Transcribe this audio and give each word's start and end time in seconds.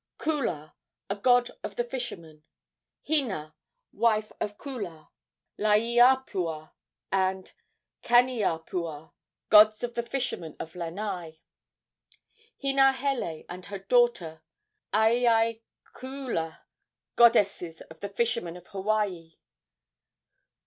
Kuula, 0.17 0.73
a 1.11 1.15
god 1.15 1.51
of 1.63 1.75
the 1.75 1.83
fishermen. 1.83 2.43
Hina, 3.07 3.53
wife 3.93 4.31
of 4.41 4.57
Kuula. 4.57 5.09
Laeapua 5.59 6.71
and 7.11 7.51
Kaneapua, 8.01 9.11
gods 9.49 9.83
of 9.83 9.93
the 9.93 10.01
fishermen 10.01 10.55
of 10.59 10.73
Lanai. 10.73 11.33
Hinahele 12.63 13.45
and 13.47 13.67
her 13.67 13.77
daughter 13.77 14.41
Aiaiakuula, 14.91 16.61
goddesses 17.15 17.81
of 17.81 17.99
the 17.99 18.09
fishermen 18.09 18.57
of 18.57 18.65
Hawaii. 18.69 19.35